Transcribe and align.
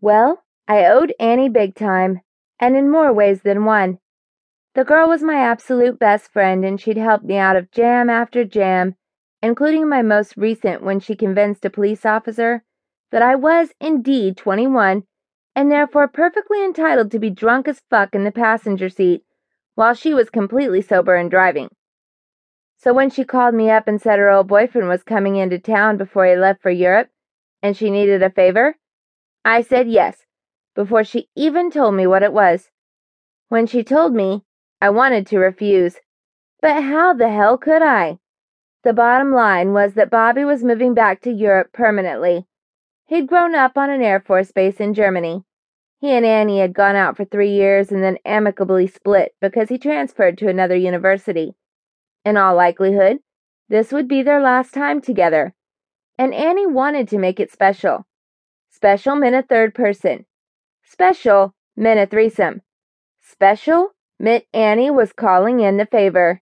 Well, 0.00 0.44
I 0.68 0.84
owed 0.86 1.14
Annie 1.18 1.48
big 1.48 1.74
time, 1.74 2.20
and 2.58 2.76
in 2.76 2.90
more 2.90 3.12
ways 3.12 3.42
than 3.42 3.64
one. 3.64 3.98
The 4.74 4.84
girl 4.84 5.08
was 5.08 5.22
my 5.22 5.36
absolute 5.36 5.98
best 5.98 6.32
friend, 6.32 6.64
and 6.64 6.80
she'd 6.80 6.96
helped 6.96 7.24
me 7.24 7.36
out 7.36 7.56
of 7.56 7.70
jam 7.70 8.10
after 8.10 8.44
jam, 8.44 8.96
including 9.42 9.88
my 9.88 10.02
most 10.02 10.36
recent 10.36 10.82
when 10.82 11.00
she 11.00 11.14
convinced 11.14 11.64
a 11.64 11.70
police 11.70 12.04
officer 12.04 12.64
that 13.12 13.22
I 13.22 13.34
was 13.34 13.72
indeed 13.80 14.36
21 14.36 15.04
and 15.54 15.70
therefore 15.70 16.08
perfectly 16.08 16.64
entitled 16.64 17.10
to 17.12 17.18
be 17.18 17.30
drunk 17.30 17.68
as 17.68 17.82
fuck 17.90 18.14
in 18.14 18.24
the 18.24 18.32
passenger 18.32 18.88
seat 18.88 19.22
while 19.74 19.94
she 19.94 20.14
was 20.14 20.30
completely 20.30 20.80
sober 20.82 21.14
and 21.14 21.30
driving. 21.30 21.68
So 22.76 22.92
when 22.92 23.10
she 23.10 23.24
called 23.24 23.54
me 23.54 23.70
up 23.70 23.86
and 23.86 24.00
said 24.00 24.18
her 24.18 24.30
old 24.30 24.48
boyfriend 24.48 24.88
was 24.88 25.02
coming 25.02 25.36
into 25.36 25.58
town 25.58 25.96
before 25.96 26.26
he 26.26 26.36
left 26.36 26.60
for 26.62 26.70
Europe 26.70 27.08
and 27.62 27.76
she 27.76 27.90
needed 27.90 28.22
a 28.22 28.30
favor, 28.30 28.76
I 29.44 29.62
said 29.62 29.88
yes 29.88 30.24
before 30.74 31.04
she 31.04 31.28
even 31.36 31.70
told 31.70 31.94
me 31.94 32.06
what 32.06 32.22
it 32.22 32.32
was. 32.32 32.70
When 33.48 33.66
she 33.66 33.84
told 33.84 34.14
me, 34.14 34.42
I 34.80 34.90
wanted 34.90 35.26
to 35.28 35.38
refuse. 35.38 35.96
But 36.60 36.82
how 36.82 37.14
the 37.14 37.30
hell 37.30 37.58
could 37.58 37.82
I? 37.82 38.18
The 38.82 38.92
bottom 38.92 39.32
line 39.32 39.72
was 39.72 39.94
that 39.94 40.10
Bobby 40.10 40.44
was 40.44 40.64
moving 40.64 40.94
back 40.94 41.20
to 41.22 41.30
Europe 41.30 41.72
permanently 41.72 42.46
He'd 43.06 43.28
grown 43.28 43.54
up 43.54 43.76
on 43.76 43.90
an 43.90 44.00
Air 44.00 44.18
Force 44.18 44.50
base 44.50 44.80
in 44.80 44.94
Germany. 44.94 45.44
He 46.00 46.10
and 46.12 46.24
Annie 46.24 46.60
had 46.60 46.72
gone 46.72 46.96
out 46.96 47.16
for 47.16 47.26
three 47.26 47.50
years 47.50 47.92
and 47.92 48.02
then 48.02 48.18
amicably 48.24 48.86
split 48.86 49.34
because 49.42 49.68
he 49.68 49.76
transferred 49.76 50.38
to 50.38 50.48
another 50.48 50.76
university. 50.76 51.54
In 52.24 52.38
all 52.38 52.56
likelihood, 52.56 53.18
this 53.68 53.92
would 53.92 54.08
be 54.08 54.22
their 54.22 54.40
last 54.40 54.72
time 54.72 55.02
together. 55.02 55.54
And 56.16 56.32
Annie 56.32 56.66
wanted 56.66 57.08
to 57.08 57.18
make 57.18 57.38
it 57.38 57.52
special. 57.52 58.06
Special 58.74 59.14
a 59.36 59.42
third 59.42 59.72
person. 59.72 60.26
Special 60.82 61.54
a 61.96 62.06
threesome. 62.06 62.60
Special 63.20 63.90
meant 64.18 64.46
Annie 64.52 64.90
was 64.90 65.12
calling 65.12 65.60
in 65.60 65.76
the 65.76 65.86
favor. 65.86 66.40